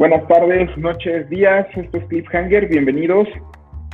[0.00, 1.66] Buenas tardes, noches, días.
[1.76, 2.68] Esto es Cliffhanger.
[2.70, 3.28] Bienvenidos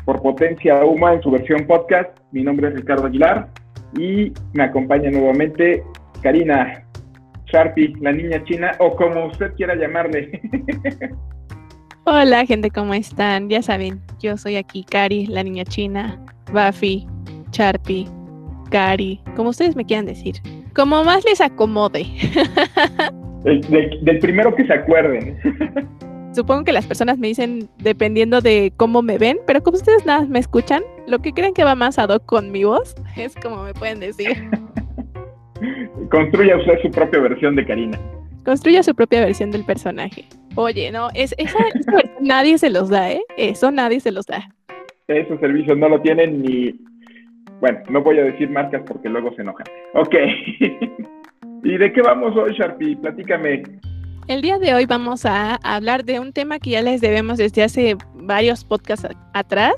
[0.04, 2.16] por Potencia Uma en su versión podcast.
[2.30, 3.48] Mi nombre es Ricardo Aguilar
[3.98, 5.82] y me acompaña nuevamente
[6.22, 6.86] Karina
[7.46, 10.40] Sharpie, la niña china, o como usted quiera llamarle.
[12.04, 13.48] Hola, gente, ¿cómo están?
[13.48, 17.04] Ya saben, yo soy aquí Cari, la niña china, Buffy,
[17.50, 18.06] Sharpie,
[18.70, 20.36] Cari, como ustedes me quieran decir.
[20.72, 22.06] Como más les acomode.
[23.46, 25.38] del primero que se acuerden.
[26.36, 30.26] Supongo que las personas me dicen dependiendo de cómo me ven, pero como ustedes nada
[30.28, 33.62] me escuchan, lo que creen que va más ad hoc con mi voz es como
[33.62, 34.36] me pueden decir.
[36.10, 37.98] Construya usted su propia versión de Karina.
[38.44, 40.26] Construya su propia versión del personaje.
[40.56, 41.58] Oye, no, es, esa,
[42.20, 43.22] nadie se los da, ¿eh?
[43.38, 44.46] Eso nadie se los da.
[45.08, 46.78] Esos servicios no lo tienen ni...
[47.60, 49.66] Bueno, no voy a decir marcas porque luego se enojan.
[49.94, 50.14] Ok.
[51.64, 52.96] ¿Y de qué vamos hoy, Sharpie?
[52.96, 53.62] Platícame.
[54.28, 57.62] El día de hoy vamos a hablar de un tema que ya les debemos desde
[57.62, 59.74] hace varios podcasts atrás.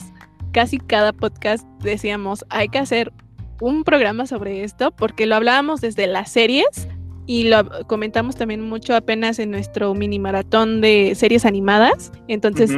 [0.52, 3.12] Casi cada podcast decíamos, hay que hacer
[3.60, 6.88] un programa sobre esto porque lo hablábamos desde las series
[7.26, 12.10] y lo comentamos también mucho apenas en nuestro mini maratón de series animadas.
[12.26, 12.70] Entonces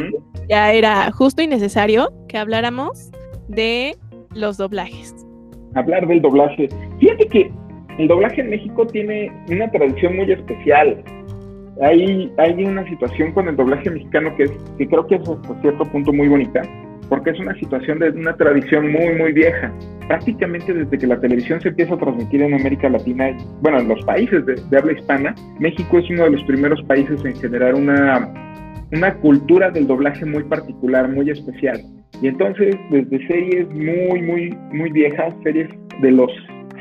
[0.49, 3.13] ya era justo y necesario que habláramos
[3.47, 3.95] de
[4.35, 5.15] los doblajes.
[5.77, 6.69] Hablar del doblaje.
[6.99, 7.53] Fíjate que
[7.99, 11.01] el doblaje en México tiene una tradición muy especial
[11.83, 15.61] hay, hay una situación con el doblaje mexicano que, es, que creo que es hasta
[15.61, 16.63] cierto punto muy bonita,
[17.09, 19.73] porque es una situación de una tradición muy, muy vieja.
[20.09, 24.05] Prácticamente desde que la televisión se empieza a transmitir en América Latina, bueno, en los
[24.05, 28.29] países de, de habla hispana, México es uno de los primeros países en generar una,
[28.93, 31.81] una cultura del doblaje muy particular, muy especial.
[32.23, 35.69] Y entonces, desde series muy, muy, muy viejas, series
[36.03, 36.31] de los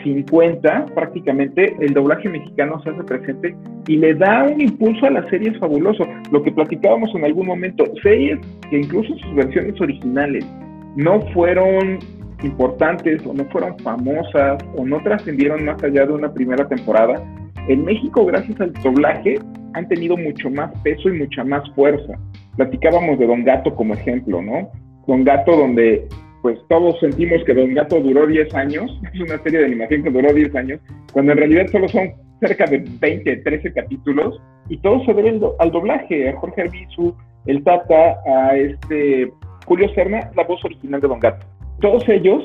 [0.03, 3.55] 50 prácticamente el doblaje mexicano se hace presente
[3.87, 6.05] y le da un impulso a las series fabuloso.
[6.31, 8.39] Lo que platicábamos en algún momento, series
[8.69, 10.45] que incluso sus versiones originales
[10.95, 11.99] no fueron
[12.43, 17.21] importantes o no fueron famosas o no trascendieron más allá de una primera temporada,
[17.67, 19.39] en México gracias al doblaje
[19.73, 22.13] han tenido mucho más peso y mucha más fuerza.
[22.55, 24.69] Platicábamos de Don Gato como ejemplo, ¿no?
[25.07, 26.07] Don Gato donde
[26.41, 30.11] pues todos sentimos que Don Gato duró 10 años, es una serie de animación que
[30.11, 30.79] duró 10 años,
[31.13, 35.71] cuando en realidad solo son cerca de 20, 13 capítulos, y todo se debe al
[35.71, 37.13] doblaje, a Jorge Arbizu,
[37.47, 39.31] el Tata, a este
[39.65, 41.45] Julio Serna, la voz original de Don Gato.
[41.81, 42.43] Todos ellos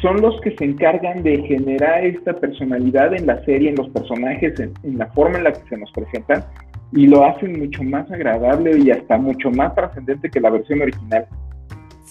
[0.00, 4.58] son los que se encargan de generar esta personalidad en la serie, en los personajes,
[4.60, 6.44] en, en la forma en la que se nos presentan,
[6.92, 11.26] y lo hacen mucho más agradable y hasta mucho más trascendente que la versión original.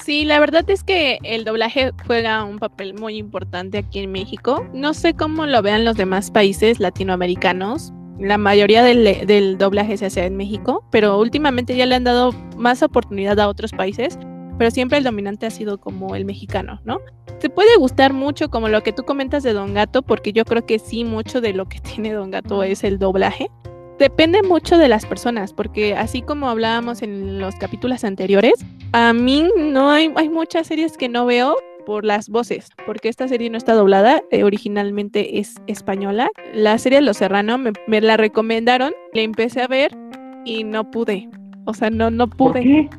[0.03, 4.65] Sí, la verdad es que el doblaje juega un papel muy importante aquí en México.
[4.73, 7.93] No sé cómo lo vean los demás países latinoamericanos.
[8.19, 12.81] La mayoría del, doblaje se hace en México, pero últimamente ya le han dado más
[12.81, 14.17] oportunidad a otros países,
[14.57, 16.99] pero siempre el dominante ha sido como el mexicano, ¿no?
[17.39, 20.65] Te puede gustar mucho como lo que tú comentas de Don Gato, porque yo creo
[20.65, 23.51] que sí, mucho de lo que tiene Don Gato es el doblaje.
[23.99, 29.49] Depende mucho de las personas, porque así como hablábamos en los capítulos anteriores, a mí
[29.57, 31.55] no hay, hay muchas series que no veo
[31.85, 36.29] por las voces, porque esta serie no está doblada, eh, originalmente es española.
[36.53, 39.95] La serie Los Serrano me, me, la recomendaron, la empecé a ver
[40.43, 41.29] y no pude.
[41.65, 42.53] O sea, no, no pude.
[42.53, 42.89] ¿Por qué?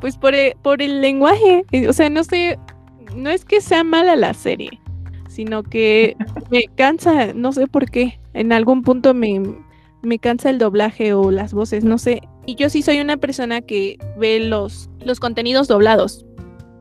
[0.00, 1.64] Pues por el, por el lenguaje.
[1.88, 2.58] O sea, no sé,
[3.16, 4.80] no es que sea mala la serie,
[5.28, 6.16] sino que
[6.50, 8.20] me cansa, no sé por qué.
[8.34, 9.40] En algún punto me,
[10.06, 12.22] me cansa el doblaje o las voces, no sé.
[12.46, 16.24] Y yo sí soy una persona que ve los, los contenidos doblados.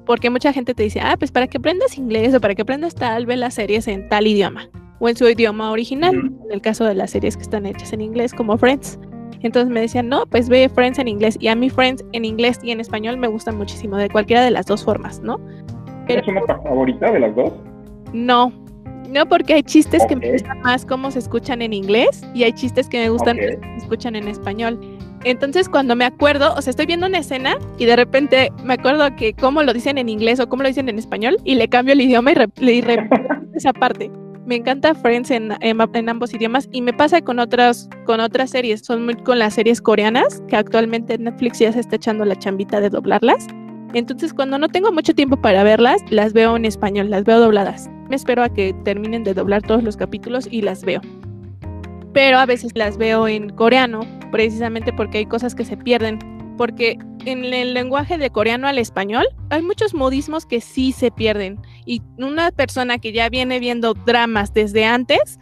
[0.06, 2.94] Porque mucha gente te dice, ah, pues para que aprendas inglés o para que aprendas
[2.94, 4.70] tal, ve las series en tal idioma
[5.00, 8.02] o en su idioma original, en el caso de las series que están hechas en
[8.02, 9.00] inglés como Friends.
[9.42, 11.38] Entonces me decían, no, pues ve Friends en inglés.
[11.40, 14.52] Y a mí Friends en inglés y en español me gustan muchísimo, de cualquiera de
[14.52, 15.40] las dos formas, ¿no?
[16.08, 17.52] ¿Es una favorita de las dos?
[18.14, 18.54] No,
[19.10, 22.54] no, porque hay chistes que me gustan más cómo se escuchan en inglés y hay
[22.54, 23.58] chistes que me gustan okay.
[23.62, 24.80] se escuchan en español.
[25.24, 29.04] Entonces, cuando me acuerdo, o sea, estoy viendo una escena y de repente me acuerdo
[29.16, 31.94] que cómo lo dicen en inglés o cómo lo dicen en español y le cambio
[31.94, 32.84] el idioma y, re y
[33.56, 34.12] esa parte.
[34.46, 38.52] Me encanta Friends en, en, en, ambos idiomas y me pasa con otras, con otras
[38.52, 38.82] series.
[38.86, 42.80] Son muy con las series coreanas, que actualmente Netflix ya se está echando la chambita
[42.80, 43.48] de doblarlas.
[43.96, 47.90] Entonces, cuando no tengo mucho tiempo para verlas, las veo en español, las veo dobladas.
[48.10, 51.02] Me espero a que terminen de doblar todos los capítulos y las veo.
[52.14, 56.20] Pero a veces las veo en coreano, precisamente porque hay cosas que se pierden.
[56.58, 61.60] Porque en el lenguaje de coreano al español hay muchos modismos que sí se pierden.
[61.86, 65.40] Y una persona que ya viene viendo dramas desde antes,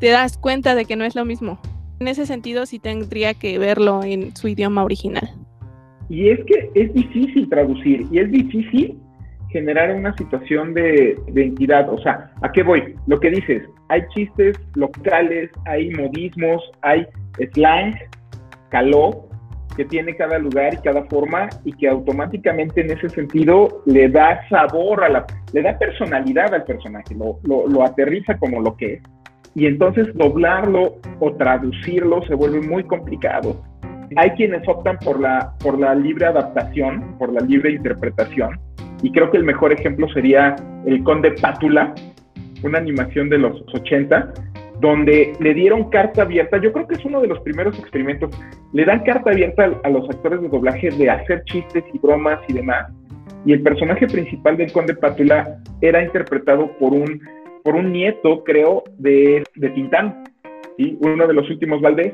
[0.00, 1.60] te das cuenta de que no es lo mismo.
[2.00, 5.30] En ese sentido sí tendría que verlo en su idioma original.
[6.08, 8.98] Y es que es difícil traducir y es difícil
[9.56, 11.88] generar una situación de, de, entidad.
[11.88, 12.94] O sea, ¿a qué voy?
[13.06, 17.06] Lo que dices, hay chistes locales, hay modismos, hay
[17.54, 17.94] slang,
[18.68, 19.30] caló,
[19.78, 24.46] que tiene cada lugar y cada forma y que automáticamente en ese sentido le da
[24.50, 28.94] sabor a la, le da personalidad al personaje, lo, lo, lo aterriza como lo que
[28.94, 29.02] es.
[29.54, 33.62] Y entonces doblarlo o traducirlo se vuelve muy complicado.
[34.16, 38.58] Hay quienes optan por la, por la libre adaptación, por la libre interpretación,
[39.02, 40.56] y creo que el mejor ejemplo sería
[40.86, 41.94] El Conde Pátula,
[42.62, 44.32] una animación de los 80,
[44.80, 48.30] donde le dieron carta abierta, yo creo que es uno de los primeros experimentos,
[48.72, 52.54] le dan carta abierta a, los actores de doblaje de hacer chistes y bromas y
[52.54, 52.92] demás,
[53.44, 57.20] y el personaje principal del Conde Pátula era interpretado por un,
[57.62, 60.24] por un nieto, creo, de, de Tintán,
[60.76, 60.98] ¿sí?
[61.00, 62.12] uno de los últimos Valdés,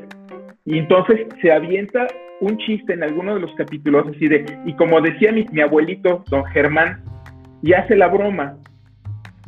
[0.65, 2.07] y entonces se avienta
[2.41, 6.45] un chiste en alguno de los capítulos así de, y como decía mi, abuelito, don
[6.45, 7.01] Germán,
[7.61, 8.57] y hace la broma,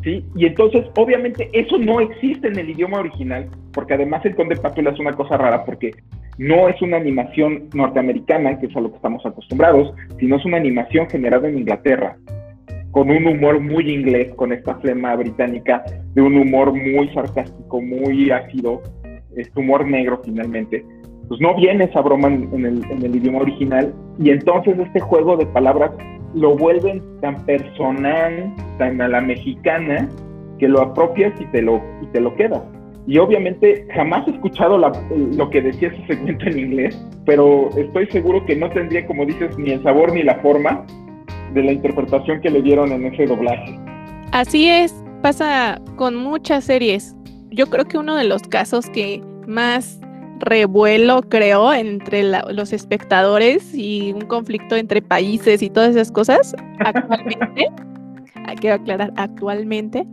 [0.03, 0.25] ¿sí?
[0.35, 4.91] Y entonces, obviamente, eso no existe en el idioma original, porque además el Conde Pátula
[4.91, 5.91] es una cosa rara, porque
[6.37, 10.57] no es una animación norteamericana, que es a lo que estamos acostumbrados, sino es una
[10.57, 12.17] animación generada en Inglaterra,
[12.91, 15.83] con un humor muy inglés, con esta flema británica,
[16.13, 18.81] de un humor muy sarcástico, muy ácido,
[19.35, 20.85] este humor negro finalmente
[21.27, 25.91] pues no viene esa broma en, el, idioma original y entonces este juego de palabras
[26.33, 30.09] lo vuelven tan personal, tan a la mexicana,
[30.59, 32.61] que lo apropias y te lo, y te lo quedas.
[33.07, 38.43] Y obviamente jamás he escuchado lo que decía ese segmento en inglés, pero estoy seguro
[38.45, 40.85] que no tendría, como dices, ni el sabor ni la forma
[41.53, 43.79] de la interpretación que le dieron en ese doblaje.
[44.31, 47.15] Así es, pasa con muchas series.
[47.51, 50.01] Yo creo que uno de los casos que más
[50.39, 57.67] revuelo, creo, entre los espectadores y un conflicto entre países y todas esas cosas, actualmente,
[58.59, 60.05] quiero aclarar, actualmente,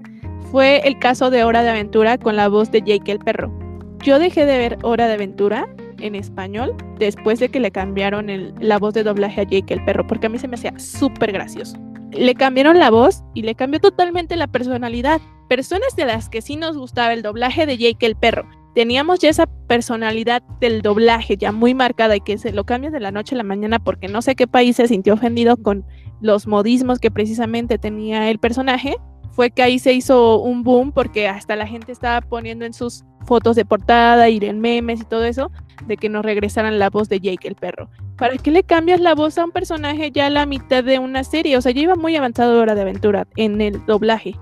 [0.51, 3.53] fue el caso de Hora de Aventura con la voz de Jake el perro.
[4.01, 5.69] Yo dejé de ver Hora de Aventura
[6.01, 8.27] en español después de que le cambiaron
[8.61, 11.33] la voz de doblaje a Jake el perro, porque a mí se me hacía súper
[11.33, 11.79] gracioso.
[12.11, 15.21] Le cambiaron la voz y le cambió totalmente la personalidad.
[15.49, 19.29] Personas de las que sí nos gustaba el doblaje de Jake el perro teníamos ya
[19.29, 23.35] esa personalidad del doblaje ya muy marcada y que se lo cambia de la noche
[23.35, 25.85] a la mañana porque no sé qué país se sintió ofendido con
[26.21, 28.97] los modismos que precisamente tenía el personaje,
[29.33, 33.05] fue que ahí se hizo un boom porque hasta la gente estaba poniendo en sus
[33.27, 35.51] fotos de portada y en memes y todo eso
[35.87, 37.89] de que nos regresaran la voz de Jake el perro.
[38.17, 41.25] ¿Para qué le cambias la voz a un personaje ya a la mitad de una
[41.25, 41.57] serie?
[41.57, 44.35] O sea, ya iba muy avanzado Hora de Aventura en el doblaje.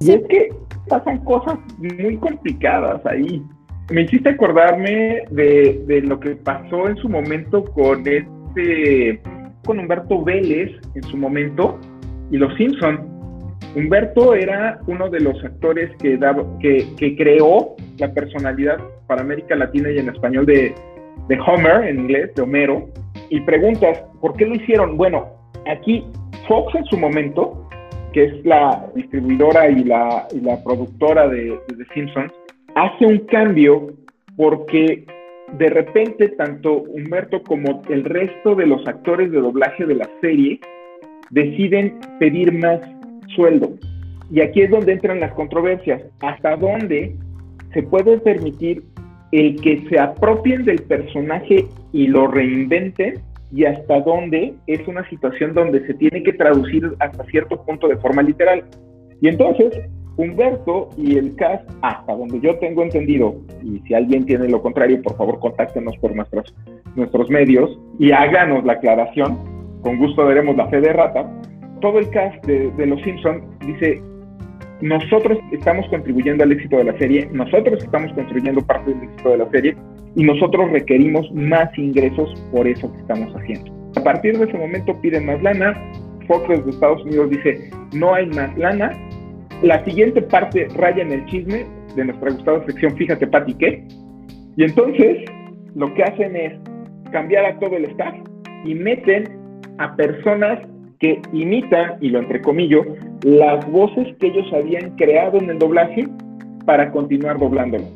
[0.00, 0.48] Y es que
[0.88, 3.42] pasan cosas muy complicadas ahí.
[3.90, 9.20] Me hiciste acordarme de, lo que pasó en su momento con este,
[9.64, 11.78] con Humberto Vélez en su momento
[12.30, 13.08] y Los Simpson.
[13.76, 16.18] Humberto era uno de los actores que,
[16.60, 20.74] que, que creó la personalidad para América Latina y en español de,
[21.28, 22.88] de Homer, en inglés, de Homero.
[23.28, 24.96] Y preguntas, ¿por qué lo hicieron?
[24.96, 25.28] Bueno,
[25.70, 26.04] aquí
[26.48, 27.68] Fox en su momento
[28.12, 30.26] que es la distribuidora y la,
[30.64, 32.32] productora de, The Simpsons,
[32.74, 33.90] hace un cambio
[34.36, 35.04] porque
[35.58, 40.60] de repente tanto Humberto como el resto de los actores de doblaje de la serie
[41.30, 42.80] deciden pedir más
[43.34, 43.70] sueldo.
[44.32, 46.02] Y aquí es donde entran las controversias.
[46.20, 47.16] ¿Hasta dónde
[47.72, 48.82] se puede permitir
[49.32, 53.14] el que se apropien del personaje y lo reinventen
[53.52, 57.96] y hasta dónde es una situación donde se tiene que traducir hasta cierto punto de
[57.96, 58.64] forma literal.
[59.20, 59.72] Y entonces,
[60.16, 65.00] Humberto y el cast, hasta donde yo tengo entendido, y si alguien tiene lo contrario,
[65.02, 66.54] por favor contáctenos por nuestros,
[66.94, 69.38] nuestros medios y háganos la aclaración,
[69.82, 71.30] con gusto veremos la fe de rata.
[71.80, 74.02] Todo el cast de, de Los Simpson dice,
[74.82, 79.36] nosotros estamos contribuyendo al éxito de la serie, nosotros estamos construyendo parte del éxito de
[79.38, 79.76] la serie,
[80.16, 83.72] y nosotros requerimos más ingresos por eso que estamos haciendo.
[83.96, 85.74] A partir de ese momento piden más lana,
[86.26, 88.92] Fox de Estados Unidos dice no hay más lana.
[89.62, 93.84] La siguiente parte raya en el chisme de nuestra gustada sección Fíjate Pati qué.
[94.56, 95.18] Y entonces
[95.74, 96.52] lo que hacen es
[97.12, 98.14] cambiar a todo el staff
[98.64, 99.24] y meten
[99.78, 100.60] a personas
[100.98, 102.82] que imitan, y lo entrecomillo,
[103.22, 106.06] las voces que ellos habían creado en el doblaje
[106.66, 107.86] para continuar doblándolo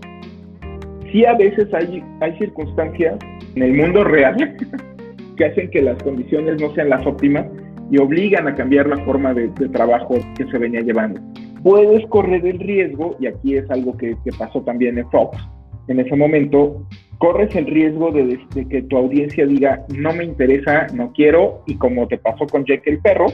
[1.14, 3.16] sí a veces hay, hay circunstancias
[3.54, 4.34] en el mundo real
[5.36, 7.46] que hacen que las condiciones no sean las óptimas
[7.88, 11.20] y obligan a cambiar la forma de, trabajo que se venía llevando.
[11.62, 15.38] Puedes correr el riesgo, y aquí es algo que, que pasó también en Fox,
[15.86, 16.84] en ese momento,
[17.18, 22.08] corres el riesgo de, que tu audiencia diga, no me interesa, no quiero, y como
[22.08, 23.26] te pasó con Jack el perro,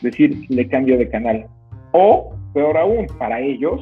[0.00, 1.46] decir, le cambio de canal.
[1.92, 3.80] O, peor aún, para ellos,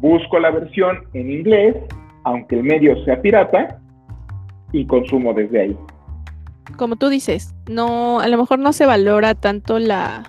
[0.00, 1.76] busco la versión en inglés,
[2.24, 3.78] aunque el medio sea pirata,
[4.72, 5.76] y consumo desde ahí.
[6.76, 10.22] Como tú dices, no, a lo mejor no se valora tanto la,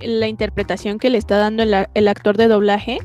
[0.00, 2.98] la interpretación que le está dando el, actor de doblaje,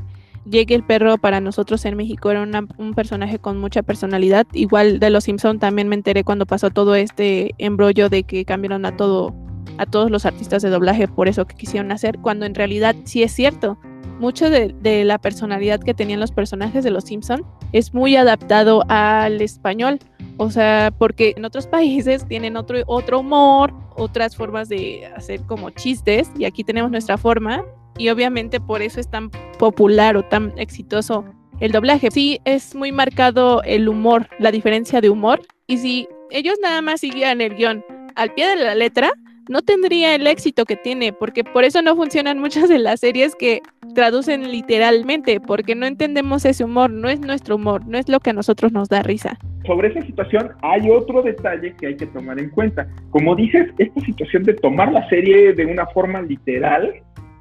[0.46, 2.46] Llegue el perro para nosotros en México era
[2.78, 4.46] un personaje con mucha personalidad.
[4.52, 8.86] Igual de los Simpson también me enteré cuando pasó todo este embrollo de que cambiaron
[8.86, 9.34] a todo
[9.78, 13.24] a todos los artistas de doblaje por eso que quisieron hacer, cuando en realidad sí
[13.24, 13.78] es cierto.
[14.24, 18.86] Mucho de, de la personalidad que tenían los personajes de los Simpson es muy adaptado
[18.88, 20.00] al español.
[20.38, 25.72] O sea, porque en otros países tienen otro, otro humor, otras formas de hacer como
[25.72, 27.66] chistes, y aquí tenemos nuestra forma,
[27.98, 31.26] y obviamente por eso es tan popular o tan exitoso
[31.60, 32.10] el doblaje.
[32.10, 37.02] Sí, es muy marcado el humor, la diferencia de humor, y si ellos nada más
[37.02, 37.84] siguieran el guion
[38.16, 39.12] al pie de la letra,
[39.50, 43.36] no tendría el éxito que tiene, porque por eso no funcionan muchas de las series
[43.36, 43.62] que
[43.94, 48.32] traducen literalmente, porque no entendemos ese humor, no es nuestro humor, no es lo que
[48.32, 49.38] a nosotros nos da risa.
[49.66, 52.88] Sobre esa situación hay otro detalle que hay que tomar en cuenta.
[53.12, 56.94] Como dices, esta situación de tomar la serie de una forma literal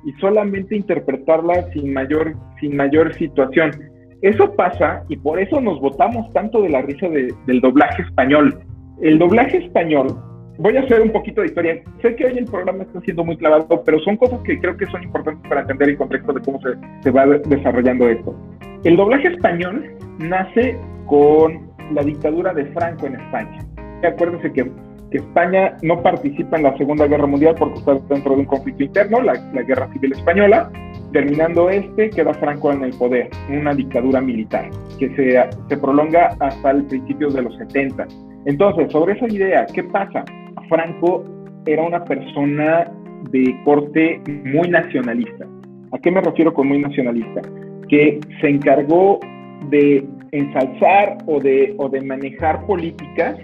[0.04, 3.70] y solamente interpretarla sin mayor, sin mayor situación.
[4.22, 8.56] Eso pasa y por eso nos votamos tanto de la risa del doblaje español.
[9.00, 10.16] El doblaje español,
[10.58, 11.82] voy a hacer un poquito de historia.
[12.00, 14.86] Sé que hoy el programa está siendo muy clavado, pero son cosas que creo que
[14.86, 16.70] son importantes para entender el contexto de cómo se,
[17.02, 18.34] se va desarrollando esto.
[18.84, 23.58] El doblaje español nace con la dictadura de Franco en España.
[24.02, 24.70] Acuérdense que
[25.12, 29.20] España no participa en la Segunda Guerra Mundial porque está dentro de un conflicto interno,
[29.20, 30.70] la, Guerra Civil Española.
[31.12, 36.70] Terminando este, queda Franco en el poder, una dictadura militar que se, se prolonga hasta
[36.70, 38.06] el principio de los 70.
[38.46, 40.24] Entonces, sobre esa idea, ¿qué pasa?
[40.72, 41.22] Franco
[41.66, 42.90] era una persona
[43.30, 45.46] de corte muy nacionalista.
[45.92, 47.42] ¿A qué me refiero con muy nacionalista?
[47.90, 49.20] Que se encargó
[49.68, 50.02] de
[50.32, 53.36] ensalzar o de, o de manejar políticas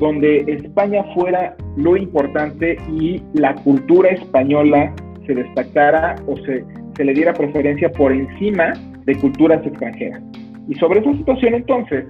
[0.00, 4.92] donde España fuera lo importante y la cultura española
[5.28, 6.64] se destacara o se,
[6.96, 8.72] se le diera preferencia por encima
[9.04, 10.20] de culturas extranjeras.
[10.68, 12.06] Y sobre esa situación entonces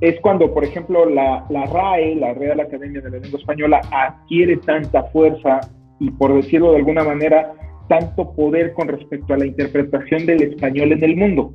[0.00, 5.04] es cuando, por ejemplo, la, RAE, la Real Academia de la Lengua Española, adquiere tanta
[5.04, 5.60] fuerza
[5.98, 7.52] y, por decirlo de alguna manera,
[7.88, 11.52] tanto poder con respecto a la interpretación del español en el mundo.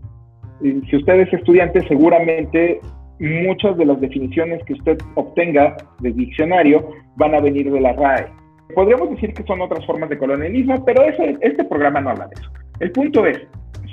[0.62, 2.80] Si usted es estudiante, seguramente
[3.20, 8.28] muchas de las definiciones que usted obtenga del diccionario van a venir de la RAE.
[8.76, 12.50] Podríamos decir que son otras formas de colonialismo, pero este programa no habla de eso.
[12.80, 13.40] El punto es,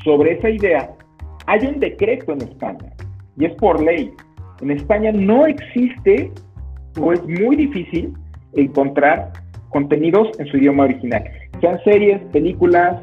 [0.05, 0.91] sobre esa idea,
[1.47, 2.91] hay un decreto en España
[3.37, 4.13] y es por ley.
[4.61, 6.31] En España no existe
[7.01, 8.13] o es muy difícil
[8.55, 9.33] encontrar
[9.71, 11.25] contenidos en su idioma original,
[11.61, 13.01] sean series, películas,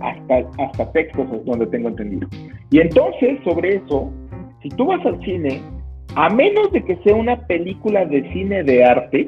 [0.00, 2.28] hasta, hasta textos donde tengo entendido.
[2.70, 4.12] Y entonces, sobre eso,
[4.62, 5.60] si tú vas al cine,
[6.14, 9.26] a menos de que sea una película de cine de arte,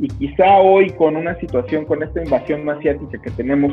[0.00, 3.72] y quizá hoy con una situación, con esta invasión asiática que tenemos,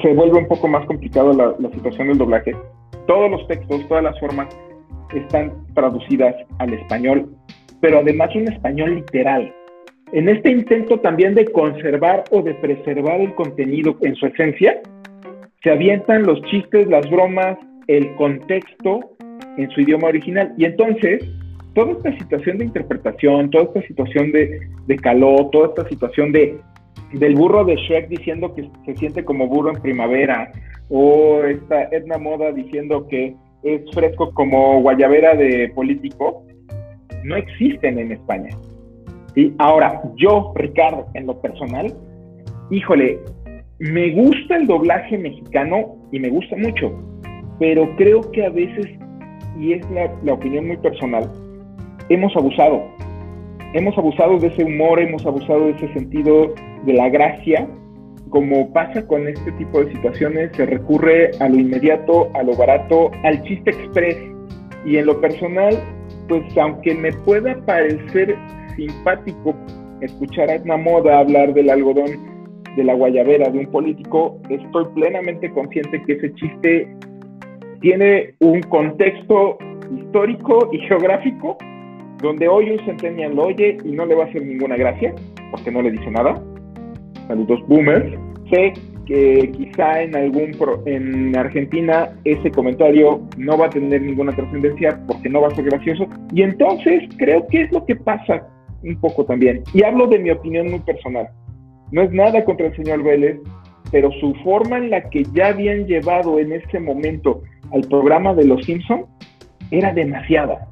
[0.00, 2.56] se vuelve un poco más complicado la, la situación del doblaje,
[3.06, 4.48] todos los textos, todas las formas
[5.14, 7.28] están traducidas al español,
[7.80, 9.52] pero además un español literal.
[10.12, 14.80] En este intento también de conservar o de preservar el contenido en su esencia,
[15.62, 17.56] se avientan los chistes, las bromas,
[17.86, 19.00] el contexto
[19.56, 20.52] en su idioma original.
[20.58, 21.24] Y entonces,
[21.74, 26.58] toda esta situación de interpretación, toda esta situación de, de calor, toda esta situación de,
[27.12, 30.50] del burro de Shrek diciendo que se siente como burro en primavera,
[30.88, 36.44] o esta Edna Moda diciendo que es fresco como guayabera de político,
[37.24, 38.50] no existen en España.
[39.36, 41.94] y Ahora, yo, Ricardo, en lo personal,
[42.70, 43.18] híjole,
[43.78, 46.92] me gusta el doblaje mexicano y me gusta mucho,
[47.58, 48.86] pero creo que a veces
[49.58, 51.30] y es la, opinión muy personal,
[52.08, 52.82] hemos abusado.
[53.74, 56.54] Hemos abusado de ese humor, hemos abusado de ese sentido
[56.84, 57.68] de la gracia.
[58.32, 63.10] Como pasa con este tipo de situaciones, se recurre a lo inmediato, a lo barato,
[63.24, 64.16] al chiste express.
[64.86, 65.78] Y en lo personal,
[66.28, 68.34] pues aunque me pueda parecer
[68.74, 69.54] simpático
[70.00, 72.10] escuchar a una moda hablar del algodón,
[72.74, 76.88] de la guayabera de un político, estoy plenamente consciente que ese chiste
[77.82, 79.58] tiene un contexto
[79.94, 81.58] histórico y geográfico
[82.22, 85.14] donde hoy un centennial lo oye y no le va a hacer ninguna gracia,
[85.50, 86.42] porque no le dice nada.
[87.28, 88.18] Saludos boomers.
[88.50, 88.72] Sé
[89.06, 95.28] que quizá en algún en Argentina ese comentario no va a tener ninguna trascendencia porque
[95.28, 96.06] no va a ser gracioso.
[96.32, 98.46] Y entonces creo que es lo que pasa
[98.84, 99.62] un poco también.
[99.72, 101.28] Y hablo de mi opinión muy personal.
[101.90, 103.38] No es nada contra el señor Vélez
[103.92, 108.46] pero su forma en la que ya habían llevado en ese momento al programa de
[108.46, 109.04] Los Simpson
[109.70, 110.66] era demasiada.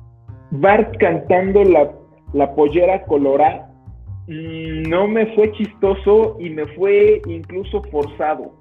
[0.50, 1.92] Bart cantando la,
[2.32, 3.69] la pollera colorada
[4.30, 8.52] no me fue chistoso y me fue incluso forzado.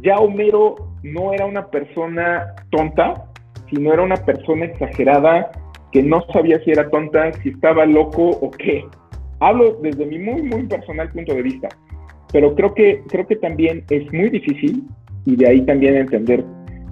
[0.00, 3.14] Ya Homero no era una persona tonta,
[3.68, 5.50] sino era una persona exagerada
[5.90, 8.84] que no sabía si era tonta, si estaba loco o qué.
[9.40, 11.68] Hablo desde mi muy, muy personal punto de vista,
[12.32, 14.84] pero creo que, creo que también es muy difícil
[15.24, 16.44] y de ahí también entender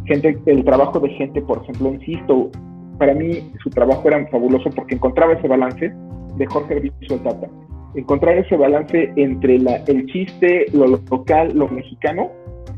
[0.07, 2.51] gente, el trabajo de gente, por ejemplo, insisto,
[2.99, 5.93] para mí su trabajo era fabuloso porque encontraba ese balance
[6.37, 7.49] de Jorge Visual Tata
[7.95, 12.31] encontrar ese balance entre la, el chiste, lo local, lo mexicano,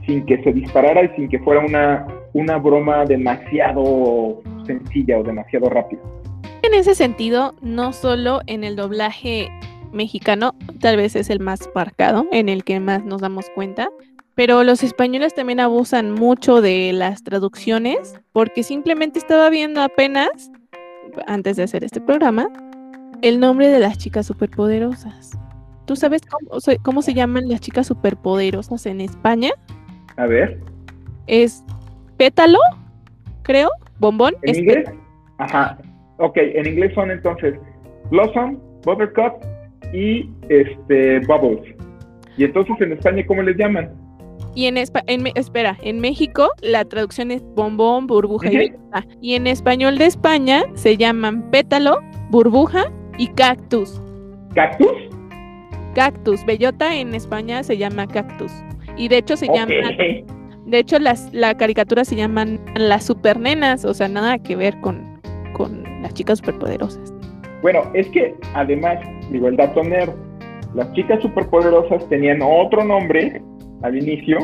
[0.06, 5.68] sin que se disparara y sin que fuera una, una broma demasiado sencilla o demasiado
[5.68, 6.00] rápida.
[6.62, 9.48] En ese sentido, no solo en el doblaje
[9.92, 13.88] mexicano, tal vez es el más marcado, en el que más nos damos cuenta,
[14.34, 20.50] pero los españoles también abusan mucho de las traducciones, porque simplemente estaba viendo apenas,
[21.26, 22.48] antes de hacer este programa,
[23.22, 25.38] el nombre de las chicas superpoderosas.
[25.86, 26.22] ¿Tú sabes
[26.82, 29.50] cómo, se llaman las chicas superpoderosas en España?
[30.16, 30.58] A ver.
[31.28, 31.64] Es
[32.16, 32.58] pétalo,
[33.42, 34.34] creo, bombón.
[34.42, 34.90] ¿En inglés?
[35.38, 35.78] Ajá.
[36.18, 37.54] Ok, en inglés son entonces
[38.10, 39.34] Blossom, Buttercup
[39.92, 41.74] y este Bubbles.
[42.36, 43.90] Y entonces en España, ¿cómo les llaman?
[44.54, 48.72] Y en, en espera, en México la traducción es bombón, burbuja y
[49.20, 54.00] Y en español de España se llaman pétalo, burbuja y cactus.
[54.54, 54.92] ¿Cactus?
[55.94, 56.44] Cactus.
[56.44, 58.52] Bellota en España se llama cactus.
[58.96, 59.72] Y de hecho se llama.
[60.66, 65.20] De hecho, las, la caricatura se llaman las supernenas, o sea, nada que ver con,
[65.52, 67.14] con las chicas superpoderosas.
[67.62, 68.98] Bueno, es que además,
[69.30, 70.10] digo, el dato nerd,
[70.74, 73.40] las chicas superpoderosas tenían otro nombre
[73.82, 74.38] al inicio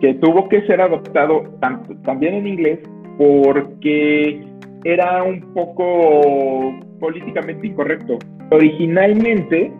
[0.00, 2.80] que tuvo que ser adoptado tanto, también en inglés
[3.16, 4.44] porque
[4.84, 8.18] era un poco políticamente incorrecto.
[8.50, 9.72] Originalmente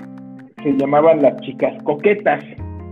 [0.63, 2.43] se llamaban las chicas coquetas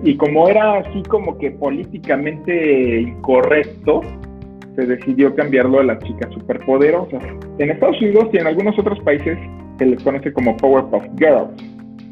[0.05, 4.01] y como era así como que políticamente incorrecto,
[4.77, 7.23] se decidió cambiarlo a las chicas superpoderosas.
[7.59, 9.39] En Estados Unidos y en algunos otros países
[9.79, 11.51] se les conoce como Powerpuff Girls.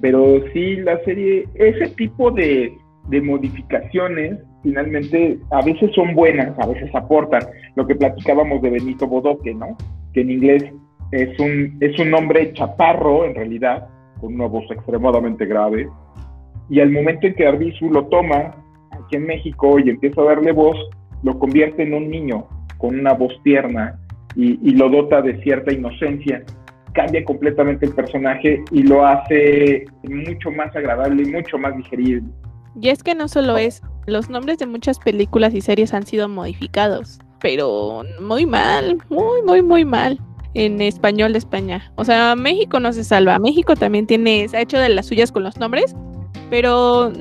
[0.00, 2.72] Pero sí, la serie, ese tipo de,
[3.08, 7.42] de modificaciones finalmente a veces son buenas, a veces aportan.
[7.76, 9.76] Lo que platicábamos de Benito Bodoque, ¿no?
[10.12, 10.64] Que en inglés
[11.12, 13.88] es un, es un hombre chaparro, en realidad,
[14.20, 15.88] con una voz extremadamente grave.
[16.68, 18.54] Y al momento en que Arbizu lo toma
[18.90, 20.76] aquí en México y empieza a darle voz,
[21.22, 22.46] lo convierte en un niño
[22.78, 23.98] con una voz tierna
[24.36, 26.42] y, y lo dota de cierta inocencia.
[26.92, 32.28] Cambia completamente el personaje y lo hace mucho más agradable y mucho más digerible.
[32.80, 36.28] Y es que no solo es, los nombres de muchas películas y series han sido
[36.28, 40.20] modificados, pero muy mal, muy, muy, muy mal
[40.54, 41.92] en español de España.
[41.96, 43.38] O sea, México no se salva.
[43.38, 45.94] México también tiene, se ha hecho de las suyas con los nombres,
[46.48, 47.12] pero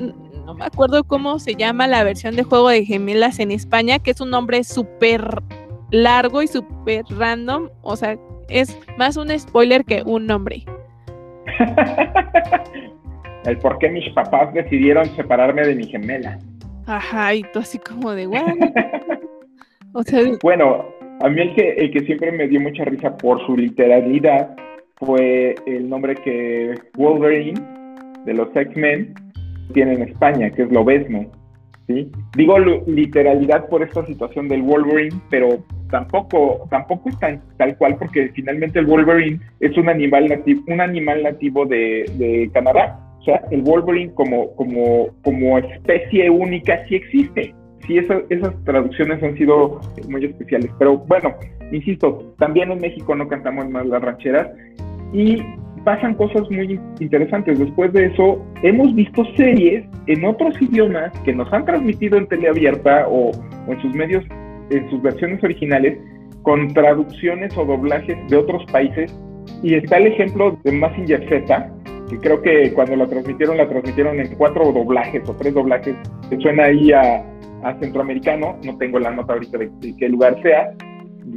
[0.44, 4.10] no me acuerdo cómo se llama la versión de Juego de Gemelas en España, que
[4.10, 5.42] es un nombre súper
[5.90, 7.68] largo y súper random.
[7.82, 10.64] O sea, es más un spoiler que un nombre.
[13.44, 16.38] El por qué mis papás decidieron separarme de mi gemela.
[16.86, 18.44] Ajá, y tú así como de, guau.
[19.92, 20.84] o sea, bueno,
[21.22, 24.56] a mí el que, el que siempre me dio mucha risa por su literalidad
[24.96, 27.60] fue el nombre que Wolverine
[28.24, 29.14] de los X-Men
[29.72, 31.26] tiene en España, que es Lobesno.
[31.86, 32.10] ¿sí?
[32.36, 38.30] Digo literalidad por esta situación del Wolverine, pero tampoco, tampoco es tan, tal cual porque
[38.34, 42.98] finalmente el Wolverine es un animal nativo, un animal nativo de, de Canadá.
[43.20, 47.54] O sea, el Wolverine como, como, como especie única sí existe
[47.86, 50.70] sí, esas traducciones han sido muy especiales.
[50.78, 51.34] Pero bueno,
[51.72, 54.48] insisto, también en México no cantamos más las rancheras
[55.12, 55.42] y
[55.84, 57.58] pasan cosas muy interesantes.
[57.58, 63.06] Después de eso, hemos visto series en otros idiomas que nos han transmitido en teleabierta
[63.08, 64.24] o, o en sus medios,
[64.70, 65.98] en sus versiones originales,
[66.42, 69.14] con traducciones o doblajes de otros países.
[69.62, 71.72] Y está el ejemplo de Massinger Z,
[72.10, 75.94] que creo que cuando la transmitieron, la transmitieron en cuatro doblajes o tres doblajes,
[76.28, 77.24] que suena ahí a,
[77.62, 80.74] a centroamericano, no tengo la nota ahorita de, qué lugar sea,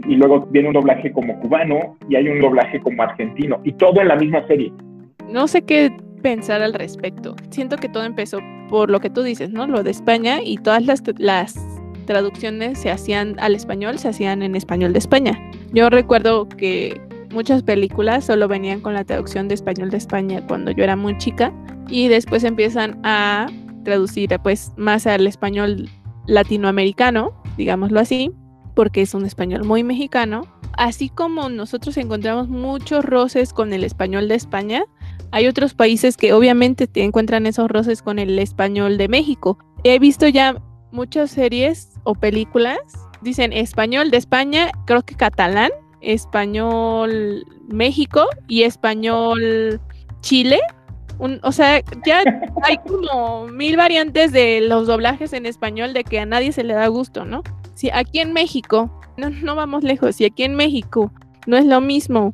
[0.08, 4.02] y luego viene un doblaje como cubano y hay un doblaje como argentino, y todo
[4.02, 4.74] en la misma serie.
[5.30, 7.36] No sé qué pensar al respecto.
[7.52, 9.68] Siento que todo empezó por lo que tú dices, ¿no?
[9.68, 11.56] Lo de España y todas las, las
[12.06, 15.40] traducciones se hacían al español, se hacían en español de España.
[15.74, 17.00] Yo recuerdo que
[17.34, 21.17] muchas películas solo venían con la traducción de español de España cuando yo era muy
[21.17, 21.52] chica
[21.89, 23.48] y después empiezan a
[23.84, 25.89] traducir pues más al español
[26.28, 28.32] latinoamericano, digámoslo así,
[28.76, 30.48] porque es un español muy mexicano.
[30.78, 34.86] Así como nosotros encontramos muchos roces con el español de España,
[35.32, 39.58] hay otros países que obviamente te encuentran esos roces con el español de México.
[39.84, 42.80] He visto ya muchas series o películas,
[43.22, 45.72] dicen español de España, creo que catalán,
[46.04, 49.82] español México y español
[50.22, 50.60] Chile.
[51.20, 52.24] o sea, ya
[52.63, 56.74] hay como mil variantes de los doblajes en español de que a nadie se le
[56.74, 57.44] da gusto, ¿no?
[57.76, 61.12] Si aquí en México, no, no vamos lejos, si aquí en México
[61.48, 62.34] no es lo mismo,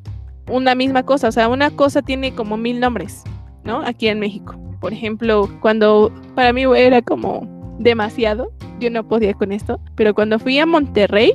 [0.49, 3.23] una misma cosa, o sea, una cosa tiene como mil nombres,
[3.63, 3.82] ¿no?
[3.82, 4.55] Aquí en México.
[4.79, 7.47] Por ejemplo, cuando para mí era como
[7.79, 11.34] demasiado, yo no podía con esto, pero cuando fui a Monterrey,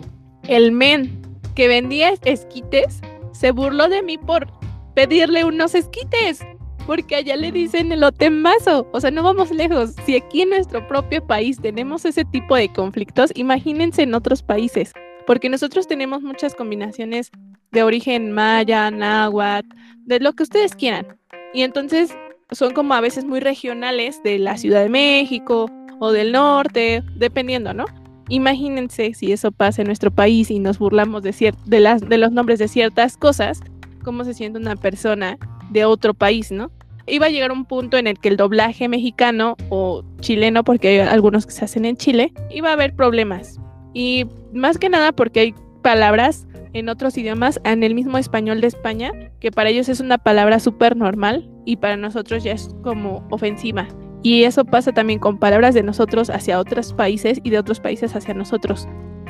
[0.49, 1.24] el men
[1.55, 3.01] que vendía esquites
[3.33, 4.47] se burló de mí por
[4.95, 6.45] pedirle unos esquites.
[6.87, 8.87] Porque allá le dicen el mazo.
[8.93, 9.95] O sea, no vamos lejos.
[10.05, 14.93] Si aquí en nuestro propio país tenemos ese tipo de conflictos, imagínense en otros países.
[15.27, 17.31] Porque nosotros tenemos muchas combinaciones
[17.73, 19.69] de origen maya, náhuatl,
[20.05, 21.19] de lo que ustedes quieran.
[21.55, 22.15] Y entonces
[22.51, 27.73] son como a veces muy regionales de la Ciudad de México o del norte, dependiendo,
[27.73, 27.87] ¿no?
[28.29, 32.33] Imagínense si eso pasa en nuestro país y nos burlamos de, de, las, de los
[32.33, 33.61] nombres de ciertas cosas,
[34.03, 35.39] cómo se siente una persona
[35.71, 36.71] de otro país, ¿no?
[37.07, 40.99] Iba a llegar un punto en el que el doblaje mexicano o chileno, porque hay
[41.01, 43.61] algunos que se hacen en Chile, iba a haber problemas.
[43.93, 48.67] Y más que nada porque hay palabras en otros idiomas, en el mismo español de
[48.69, 53.27] España, que para ellos es una palabra súper normal y para nosotros ya es como
[53.31, 53.87] ofensiva.
[54.25, 58.17] Y eso pasa también con palabras de nosotros hacia otros países y de otros países
[58.17, 58.89] hacia nosotros.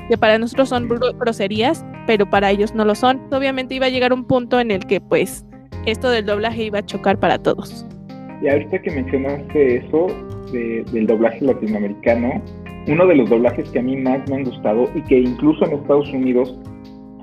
[0.09, 3.21] Que para nosotros son groserías, pero para ellos no lo son.
[3.33, 5.45] Obviamente iba a llegar un punto en el que pues
[5.85, 7.85] esto del doblaje iba a chocar para todos.
[8.41, 10.07] Y ahorita que mencionaste eso
[10.53, 12.41] del doblaje latinoamericano,
[12.87, 15.73] uno de los doblajes que a mí más me han gustado y que incluso en
[15.73, 16.57] Estados Unidos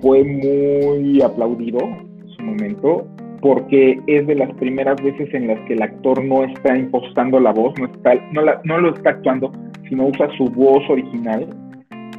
[0.02, 3.08] fue muy aplaudido en su momento
[3.42, 7.52] porque es de las primeras veces en las que el actor no está impostando la
[7.52, 9.52] voz, no, está, no, no lo está actuando,
[9.90, 11.48] sino usa su voz original.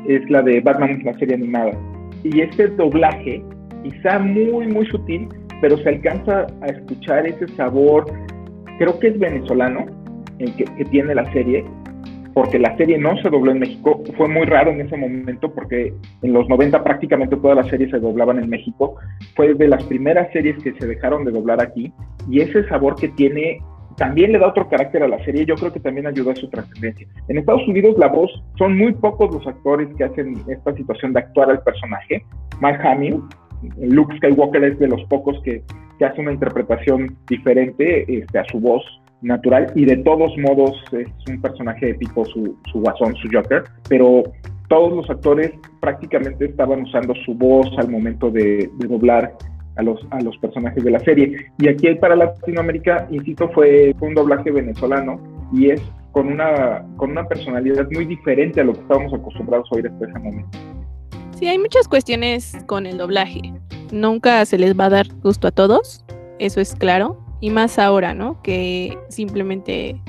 [0.09, 1.73] Es la de Batman, la serie animada.
[2.25, 3.43] Y este doblaje,
[3.85, 5.29] quizá muy, muy sutil,
[5.61, 8.05] pero se alcanza a escuchar ese sabor,
[8.79, 9.87] creo que es venezolano,
[10.39, 11.65] el que tiene la serie,
[12.35, 14.03] porque la serie no se dobló en México.
[14.17, 15.93] Fue muy raro en ese momento porque
[16.23, 18.97] en los 90 prácticamente todas las series se doblaban en México.
[19.37, 21.93] Fue de las primeras series que se dejaron de doblar aquí
[22.29, 23.59] y ese sabor que tiene
[23.97, 25.45] también le da otro carácter a la serie.
[25.45, 27.07] Yo creo que también ayuda a su trascendencia.
[27.29, 31.21] En Estados Unidos la voz son muy pocos los actores que hacen esta situación de
[31.21, 32.25] actuar al personaje.
[32.61, 33.21] Mark Hamill,
[33.79, 35.63] Luke Skywalker es de los pocos que,
[35.99, 38.83] que hace una interpretación diferente este, a su voz
[39.23, 44.25] natural y de todos modos es un personaje épico su, su guasón, su Joker, pero
[44.69, 49.37] todos los actores prácticamente estaban usando su voz al momento de, doblar
[49.77, 51.47] a los, a los personajes de la serie.
[51.59, 55.21] Y aquí para Latinoamérica, insisto, fue, un doblaje venezolano
[55.53, 55.83] y es
[56.13, 60.07] con una, con una personalidad muy diferente a lo que estábamos acostumbrados a oír hasta
[60.07, 60.59] ese momento.
[61.39, 63.53] Sí, hay muchas cuestiones con el doblaje.
[63.93, 66.05] Nunca se les va a dar gusto a todos,
[66.39, 68.41] eso es claro y más ahora, ¿no?
[68.41, 70.01] Que simplemente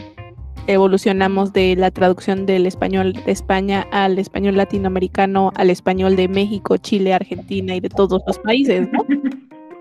[0.67, 6.77] evolucionamos de la traducción del español de España al español latinoamericano, al español de México,
[6.77, 9.03] Chile, Argentina y de todos los países, ¿no?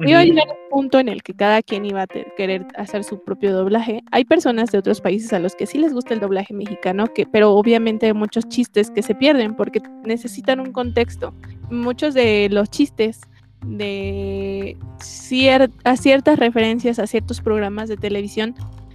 [0.05, 3.23] Iba a llegar un punto en el que cada quien iba a querer hacer su
[3.23, 4.03] propio doblaje.
[4.11, 7.27] Hay personas de otros países a los que sí les gusta el doblaje mexicano, que,
[7.27, 11.35] pero obviamente hay muchos chistes que se pierden porque necesitan un contexto.
[11.71, 13.21] Muchos de los chistes
[13.64, 14.77] de
[15.85, 18.55] a ciertas referencias a ciertos programas de televisión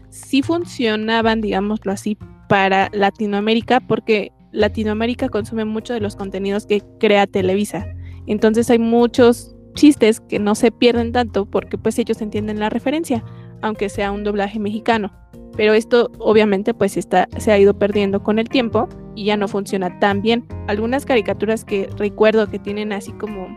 [0.10, 2.18] sí funcionaban, digámoslo así,
[2.50, 7.88] para Latinoamérica, porque Latinoamérica consume mucho de los contenidos que crea Televisa.
[8.26, 13.24] Entonces hay muchos chistes que no se pierden tanto porque pues ellos entienden la referencia,
[13.62, 15.12] aunque sea un doblaje mexicano.
[15.56, 19.48] Pero esto obviamente pues está, se ha ido perdiendo con el tiempo y ya no
[19.48, 20.46] funciona tan bien.
[20.68, 23.48] Algunas caricaturas que recuerdo que tienen así como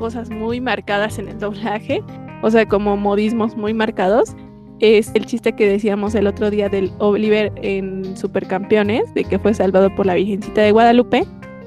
[0.00, 2.02] cosas muy marcadas en el doblaje,
[2.42, 4.34] o sea, como modismos muy marcados.
[4.80, 9.52] Es el chiste que decíamos el otro día del Oliver en Supercampeones, de que fue
[9.52, 11.24] salvado por la Virgencita de Guadalupe.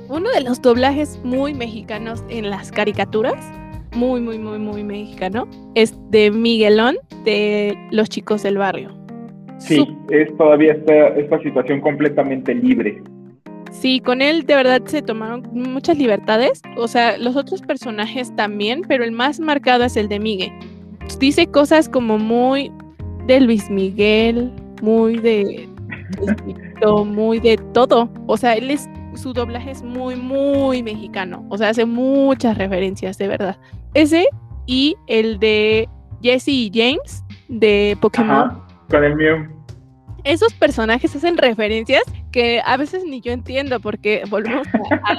[0.10, 3.36] Uno de los doblajes muy mexicanos en las caricaturas,
[3.96, 8.98] muy, muy, muy, muy mexicano, es de Miguelón de Los Chicos del Barrio.
[9.60, 13.04] Sí, es todavía esta, esta situación completamente libre.
[13.74, 16.62] Sí, con él de verdad se tomaron muchas libertades.
[16.78, 20.52] O sea, los otros personajes también, pero el más marcado es el de Miguel.
[21.20, 22.72] Dice cosas como muy
[23.26, 25.68] de Luis Miguel, muy de,
[27.06, 28.10] muy de todo.
[28.28, 31.46] O sea, él es su doblaje es muy, muy mexicano.
[31.50, 33.58] O sea, hace muchas referencias, de verdad.
[33.94, 34.28] Ese
[34.66, 35.90] y el de
[36.22, 38.62] Jesse y James de Pokémon.
[38.90, 39.63] con el mío.
[40.24, 45.18] Esos personajes hacen referencias que a veces ni yo entiendo porque volvemos a,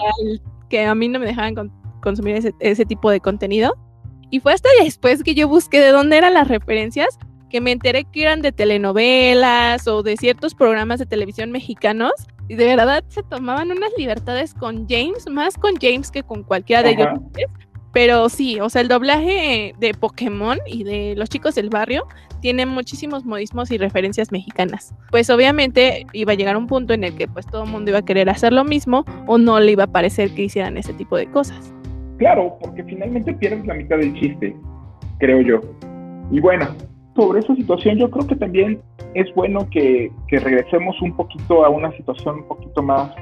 [0.68, 3.74] que a mí no me dejaban consumir ese, ese tipo de contenido.
[4.30, 7.18] Y fue hasta después que yo busqué de dónde eran las referencias
[7.54, 12.12] que me enteré que eran de telenovelas o de ciertos programas de televisión mexicanos.
[12.48, 16.82] Y de verdad se tomaban unas libertades con James, más con James que con cualquiera
[16.82, 17.08] de ellos.
[17.94, 22.06] Pero sí, o sea, el doblaje de Pokémon y de los chicos del barrio
[22.40, 24.92] tiene muchísimos modismos y referencias mexicanas.
[25.12, 28.00] Pues obviamente iba a llegar un punto en el que pues todo el mundo iba
[28.00, 31.16] a querer hacer lo mismo o no le iba a parecer que hicieran ese tipo
[31.16, 31.72] de cosas.
[32.18, 34.56] Claro, porque finalmente pierdes la mitad del chiste,
[35.18, 35.60] creo yo.
[36.32, 36.66] Y bueno,
[37.14, 38.80] sobre esa situación yo creo que también
[39.14, 43.12] es bueno que, regresemos un poquito a una situación un poquito más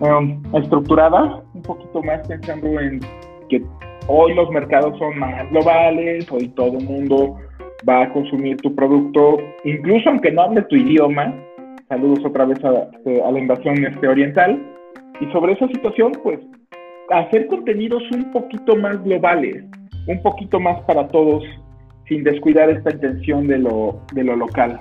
[0.00, 3.00] um, estructurada, un poquito más pensando en
[3.48, 3.62] que
[4.08, 7.38] Hoy los mercados son más globales, hoy todo mundo
[7.88, 11.34] va a consumir tu producto, incluso aunque no hable tu idioma.
[11.88, 14.60] Saludos otra vez a, la invasión este, oriental.
[15.20, 16.40] Y sobre esa situación, pues,
[17.10, 19.64] hacer contenidos un poquito más globales,
[20.08, 21.44] un poquito más para todos,
[22.08, 24.80] sin descuidar esta intención de lo, de lo local.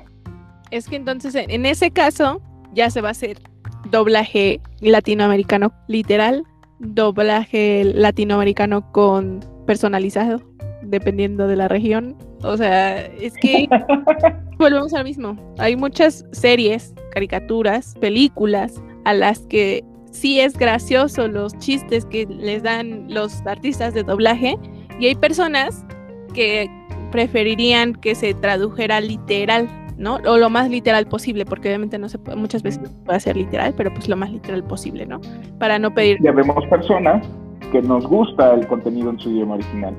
[0.72, 2.42] Es que entonces, en ese caso,
[2.74, 3.38] ya se va a hacer
[3.92, 6.44] doblaje latinoamericano literal
[6.82, 10.42] doblaje latinoamericano con personalizado,
[10.84, 12.16] dependiendo de la región.
[12.44, 13.70] O sea, es que
[14.58, 15.38] volvemos al mismo.
[15.58, 22.64] Hay muchas series, caricaturas, películas a las que sí es gracioso los chistes que les
[22.64, 24.58] dan los artistas de doblaje
[25.00, 25.86] y hay personas
[26.34, 26.70] que
[27.12, 29.70] preferirían que se tradujera literal
[30.02, 30.16] ¿no?
[30.28, 33.18] O lo más literal posible, porque obviamente no se puede, muchas veces no se puede
[33.18, 35.22] hacer literal, pero pues lo más literal posible, ¿no?
[35.60, 36.18] Para no pedir.
[36.22, 37.26] Ya vemos personas
[37.72, 39.96] que nos gusta el contenido en su idioma original.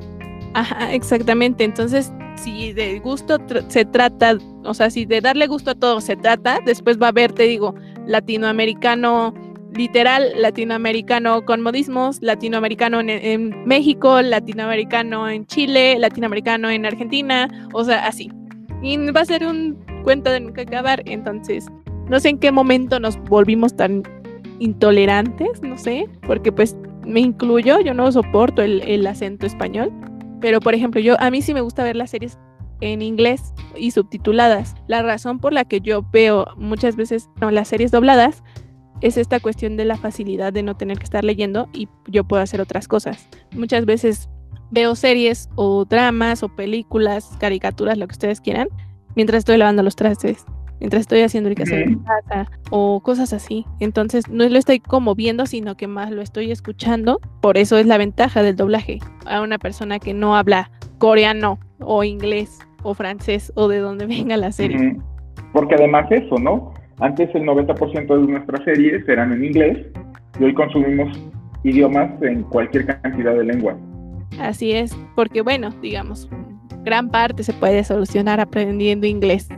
[0.54, 1.64] Ajá, exactamente.
[1.64, 3.38] Entonces, si de gusto
[3.68, 7.10] se trata, o sea, si de darle gusto a todo se trata, después va a
[7.10, 7.74] haber, te digo,
[8.06, 9.32] latinoamericano
[9.74, 17.84] literal, latinoamericano con modismos, latinoamericano en, en México, latinoamericano en Chile, latinoamericano en Argentina, o
[17.84, 18.30] sea, así.
[18.82, 21.02] Y va a ser un cuento de nunca acabar.
[21.06, 21.66] Entonces,
[22.08, 24.02] no sé en qué momento nos volvimos tan
[24.58, 29.92] intolerantes, no sé, porque pues me incluyo, yo no soporto el, acento español,
[30.40, 32.38] pero por ejemplo, yo a mí sí me gusta ver las series
[32.80, 34.74] en inglés y subtituladas.
[34.88, 38.42] La razón por la que yo veo muchas veces las series dobladas
[39.00, 42.42] es esta cuestión de la facilidad de no tener que estar leyendo y yo puedo
[42.42, 43.28] hacer otras cosas.
[43.52, 44.28] Muchas veces
[44.72, 48.68] veo series o dramas o películas, caricaturas, lo que ustedes quieran,
[49.14, 50.44] mientras estoy lavando los trastes,
[50.80, 53.66] mientras estoy haciendo el quehacer en casa o cosas así.
[53.78, 57.20] Entonces no lo estoy como viendo, sino que más lo estoy escuchando.
[57.40, 62.02] Por eso es la ventaja del doblaje a una persona que no habla coreano o
[62.02, 64.96] inglés o francés o de donde venga la serie.
[65.52, 66.72] Porque además eso, ¿no?
[66.98, 69.86] Antes el 90% de nuestras series eran en inglés
[70.40, 71.08] y hoy consumimos
[71.62, 73.76] idiomas en cualquier cantidad de lenguas.
[74.38, 76.28] Así es, porque bueno, digamos,
[76.84, 79.48] gran parte se puede solucionar aprendiendo inglés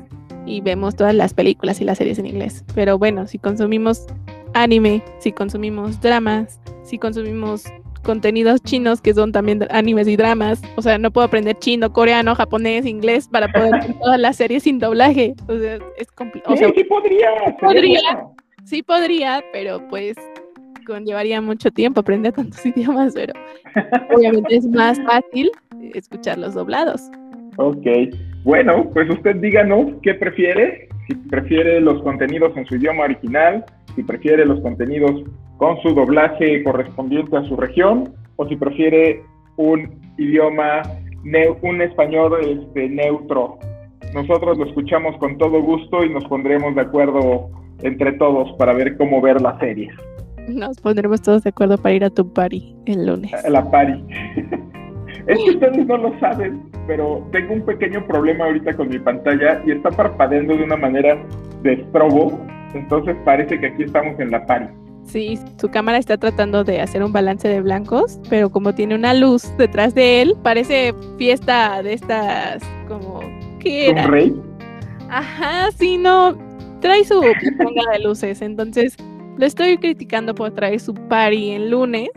[0.47, 2.65] y vemos todas las películas y las series en inglés.
[2.75, 4.07] Pero bueno, si consumimos
[4.53, 7.65] anime, si consumimos dramas, si consumimos
[8.03, 12.35] contenidos chinos que son también animes y dramas, o sea, no puedo aprender chino, coreano,
[12.35, 15.35] japonés, inglés para poder ver todas las series sin doblaje.
[15.49, 16.57] O sea, es complicado.
[16.57, 17.31] Sí, sí podría.
[17.59, 18.01] Podría.
[18.65, 20.17] Sí podría, pero pues
[20.85, 23.33] conllevaría mucho tiempo aprender tantos idiomas, pero
[24.15, 25.51] obviamente es más fácil
[25.95, 27.03] escucharlos doblados.
[27.57, 27.87] Ok,
[28.43, 34.03] bueno, pues usted díganos qué prefiere, si prefiere los contenidos en su idioma original, si
[34.03, 35.23] prefiere los contenidos
[35.57, 39.23] con su doblaje correspondiente a su región, o si prefiere
[39.57, 40.83] un idioma,
[41.63, 43.59] un español este, neutro.
[44.15, 47.51] Nosotros lo escuchamos con todo gusto y nos pondremos de acuerdo
[47.83, 49.91] entre todos para ver cómo ver la serie.
[50.49, 53.33] Nos pondremos todos de acuerdo para ir a tu party el lunes.
[53.33, 54.05] A la party.
[55.27, 59.63] es que ustedes no lo saben, pero tengo un pequeño problema ahorita con mi pantalla
[59.67, 61.19] y está parpadeando de una manera
[61.63, 62.39] de estrobo.
[62.75, 64.73] Entonces parece que aquí estamos en la party.
[65.05, 69.15] Sí, su cámara está tratando de hacer un balance de blancos, pero como tiene una
[69.15, 73.21] luz detrás de él, parece fiesta de estas como
[73.61, 74.07] ¿qué era?
[74.07, 74.43] ¿Un rey?
[75.11, 76.37] Ajá, sí, no.
[76.81, 77.21] Trae su
[77.59, 78.43] ponga de luces.
[78.43, 78.97] Entonces,
[79.37, 82.11] lo estoy criticando por traer su party en lunes,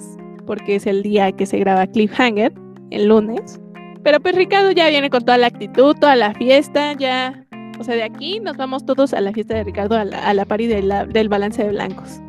[0.45, 2.53] porque es el día que se graba Cliffhanger,
[2.91, 3.59] el lunes.
[4.03, 7.43] Pero pues Ricardo ya viene con toda la actitud, toda la fiesta, ya.
[7.79, 10.33] O sea, de aquí nos vamos todos a la fiesta de Ricardo, a la, a
[10.33, 12.21] la party del balance de blancos.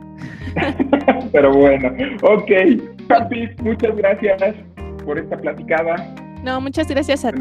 [1.33, 1.91] Pero bueno,
[2.23, 2.51] ok.
[3.07, 4.55] Papi, muchas gracias
[5.05, 6.15] por esta platicada.
[6.43, 7.41] No, muchas gracias a ti.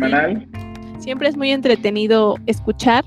[1.00, 3.04] Siempre es muy entretenido escuchar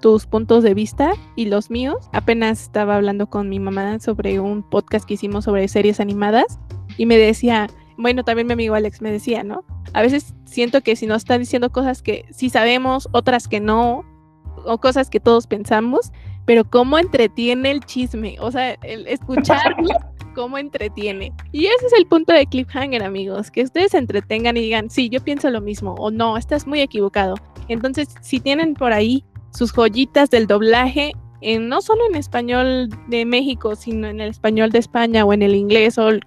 [0.00, 2.08] tus puntos de vista y los míos.
[2.12, 6.58] Apenas estaba hablando con mi mamá sobre un podcast que hicimos sobre series animadas
[6.96, 9.64] y me decía, bueno, también mi amigo Alex me decía, ¿no?
[9.92, 14.04] A veces siento que si nos están diciendo cosas que sí sabemos, otras que no,
[14.64, 16.12] o cosas que todos pensamos,
[16.44, 19.88] pero cómo entretiene el chisme, o sea, el escucharlo,
[20.34, 21.32] cómo entretiene.
[21.52, 25.08] Y ese es el punto de Cliffhanger, amigos, que ustedes se entretengan y digan, sí,
[25.08, 27.34] yo pienso lo mismo, o no, estás muy equivocado.
[27.68, 31.12] Entonces, si tienen por ahí sus joyitas del doblaje,
[31.60, 35.54] no solo en español de México, sino en el español de España o en el
[35.54, 36.22] inglés o el,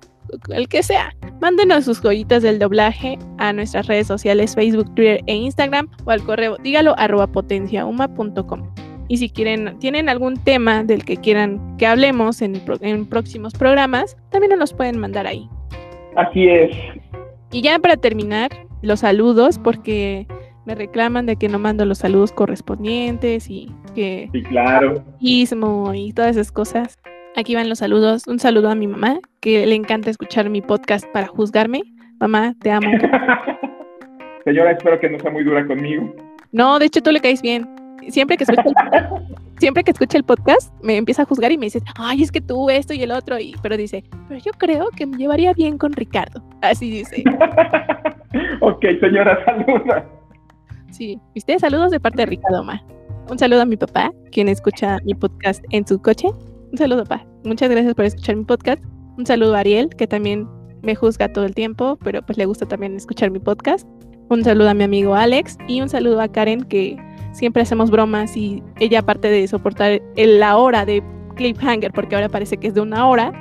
[0.70, 1.14] que sea.
[1.42, 6.24] Mándenos sus joyitas del doblaje a nuestras redes sociales Facebook, Twitter e Instagram o al
[6.24, 8.74] correo dígalo arroba potenciauma.com.
[9.08, 14.16] Y si quieren, tienen algún tema del que quieran que hablemos en, en próximos programas,
[14.30, 15.50] también nos los pueden mandar ahí.
[16.16, 16.74] Así es.
[17.52, 18.50] Y ya para terminar,
[18.82, 20.28] los saludos, porque
[20.66, 25.04] me reclaman de que no mando los saludos correspondientes y que sí, claro.
[25.20, 27.00] y todas esas cosas.
[27.36, 28.28] Aquí van los saludos.
[28.28, 31.84] Un saludo a mi mamá, que le encanta escuchar mi podcast para juzgarme.
[32.20, 32.92] Mamá, te amo.
[34.44, 36.14] Señora, espero que no sea muy dura conmigo.
[36.52, 37.70] No, de hecho tú le caes bien.
[38.10, 38.76] Siempre que escucha el,
[39.60, 42.42] siempre que escucha el podcast, me empieza a juzgar y me dice, ay, es que
[42.42, 43.40] tú esto y el otro.
[43.40, 46.44] Y, pero dice, pero yo creo que me llevaría bien con Ricardo.
[46.62, 47.24] Así dice.
[48.62, 50.06] ok, señora, saluda.
[50.92, 51.58] Sí, ¿viste?
[51.58, 52.64] Saludos de parte de Ricardo.
[53.30, 56.28] Un saludo a mi papá, quien escucha mi podcast en su coche.
[56.72, 57.26] Un saludo, papá.
[57.46, 58.84] Muchas gracias por escuchar mi podcast.
[59.18, 60.48] Un saludo a Ariel, que también
[60.82, 63.88] me juzga todo el tiempo, pero pues le gusta también escuchar mi podcast.
[64.30, 66.98] Un saludo a mi amigo Alex y un saludo a Karen, que
[67.32, 71.02] siempre hacemos bromas y ella aparte de soportar la hora de
[71.36, 73.32] cliffhanger, porque ahora parece que es de una hora,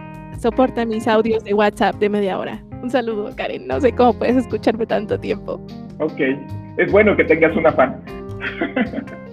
[0.41, 2.65] soporta mis audios de WhatsApp de media hora.
[2.83, 3.67] Un saludo, Karen.
[3.67, 5.61] No sé cómo puedes escucharme tanto tiempo.
[5.99, 6.21] Ok
[6.77, 8.01] es bueno que tengas una fan.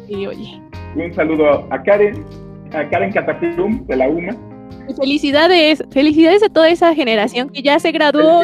[0.07, 0.61] Y oye.
[0.95, 2.23] Un saludo a Karen,
[2.73, 4.35] a Karen Catapum de la UMA.
[4.97, 8.43] Felicidades, felicidades a toda esa generación que ya se graduó.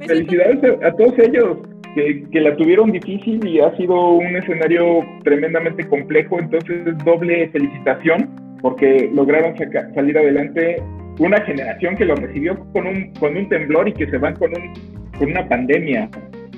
[0.00, 1.58] Felicidades, a, todos ellos
[1.94, 8.28] que, que, la tuvieron difícil y ha sido un escenario tremendamente complejo, entonces doble felicitación
[8.64, 9.54] porque lograron
[9.94, 10.82] salir adelante
[11.18, 14.50] una generación que lo recibió con un, con un temblor y que se van con,
[14.52, 14.72] un,
[15.18, 16.08] con una pandemia.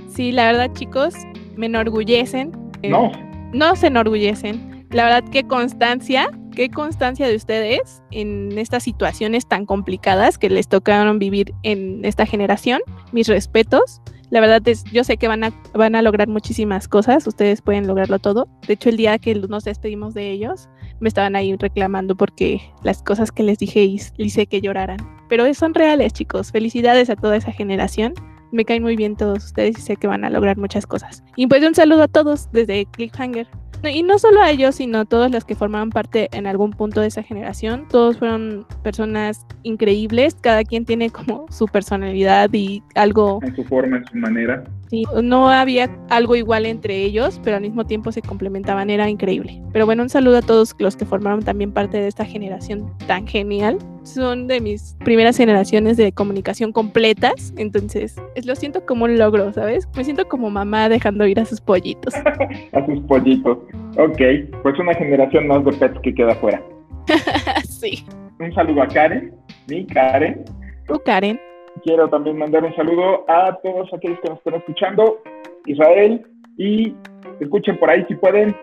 [0.08, 1.16] Sí, la verdad chicos,
[1.56, 2.52] me enorgullecen.
[2.82, 3.12] Eh, no.
[3.52, 4.86] No se enorgullecen.
[4.90, 10.68] La verdad, qué constancia, qué constancia de ustedes en estas situaciones tan complicadas que les
[10.68, 12.80] tocaron vivir en esta generación.
[13.12, 14.00] Mis respetos.
[14.30, 17.86] La verdad es, yo sé que van a, van a lograr muchísimas cosas, ustedes pueden
[17.86, 18.48] lograrlo todo.
[18.66, 23.04] De hecho, el día que nos despedimos de ellos, me estaban ahí reclamando porque las
[23.04, 24.98] cosas que les dije hice que lloraran.
[25.28, 26.50] Pero son reales, chicos.
[26.50, 28.14] Felicidades a toda esa generación
[28.56, 31.22] me caen muy bien todos ustedes y sé que van a lograr muchas cosas.
[31.36, 33.46] Y pues un saludo a todos desde Cliffhanger.
[33.84, 37.02] Y no solo a ellos, sino a todos los que formaban parte en algún punto
[37.02, 37.86] de esa generación.
[37.88, 43.38] Todos fueron personas increíbles, cada quien tiene como su personalidad y algo...
[43.42, 44.64] En su forma, en su manera.
[44.88, 49.60] Sí, no había algo igual entre ellos, pero al mismo tiempo se complementaban, era increíble.
[49.72, 53.26] Pero bueno, un saludo a todos los que formaron también parte de esta generación tan
[53.26, 53.78] genial.
[54.04, 59.88] Son de mis primeras generaciones de comunicación completas, entonces lo siento como un logro, ¿sabes?
[59.96, 62.14] Me siento como mamá dejando ir a sus pollitos.
[62.72, 63.58] a sus pollitos.
[63.98, 64.20] Ok,
[64.62, 66.62] pues una generación más de pets que queda fuera.
[67.68, 68.04] sí.
[68.38, 69.34] Un saludo a Karen,
[69.66, 70.44] mi Karen.
[70.86, 71.40] Tu Karen.
[71.84, 75.22] Quiero también mandar un saludo a todos aquellos que nos están escuchando,
[75.66, 76.94] Israel, y
[77.40, 78.56] escuchen por ahí si pueden,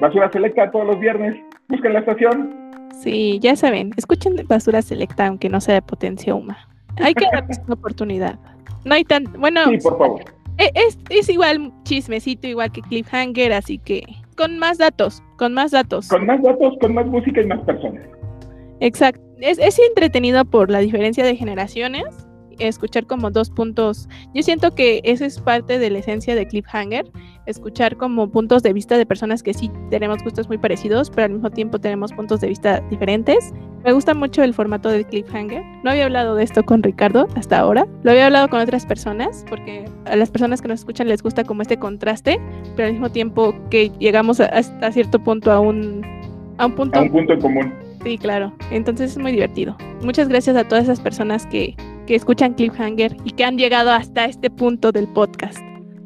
[0.00, 1.36] Basura Selecta todos los viernes,
[1.68, 2.72] busquen la estación.
[3.00, 6.68] Sí, ya saben, escuchen Basura Selecta aunque no sea de potencia humana.
[6.96, 8.38] Hay que darles una oportunidad.
[8.84, 9.64] No hay tan, bueno.
[9.66, 10.20] Sí, por favor.
[10.58, 14.02] E, es, es, igual chismecito, igual que Cliffhanger, así que
[14.36, 16.08] con más datos, con más datos.
[16.08, 18.02] Con más datos, con más música y más personas.
[18.80, 19.22] Exacto.
[19.40, 22.25] Es, es entretenido por la diferencia de generaciones
[22.58, 24.08] escuchar como dos puntos.
[24.34, 27.10] Yo siento que eso es parte de la esencia de Cliffhanger,
[27.46, 31.32] escuchar como puntos de vista de personas que sí tenemos gustos muy parecidos, pero al
[31.32, 33.52] mismo tiempo tenemos puntos de vista diferentes.
[33.84, 35.62] Me gusta mucho el formato de Cliffhanger.
[35.84, 37.86] No había hablado de esto con Ricardo hasta ahora.
[38.02, 41.44] Lo había hablado con otras personas porque a las personas que nos escuchan les gusta
[41.44, 42.40] como este contraste,
[42.74, 46.04] pero al mismo tiempo que llegamos hasta cierto punto a un,
[46.58, 46.98] a un punto...
[46.98, 47.72] A un punto en común.
[48.02, 48.52] Sí, claro.
[48.70, 49.76] Entonces es muy divertido.
[50.02, 51.74] Muchas gracias a todas esas personas que,
[52.06, 55.58] que escuchan Cliffhanger y que han llegado hasta este punto del podcast.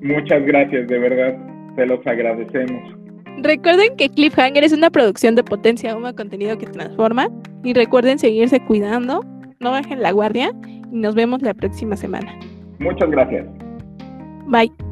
[0.03, 1.36] Muchas gracias, de verdad.
[1.76, 2.94] Se los agradecemos.
[3.42, 7.28] Recuerden que Cliffhanger es una producción de potencia Uma contenido que transforma.
[7.62, 9.24] Y recuerden seguirse cuidando,
[9.61, 10.53] no bajen la guardia
[10.90, 12.34] y nos vemos la próxima semana.
[12.78, 13.46] Muchas gracias.
[14.46, 14.89] Bye.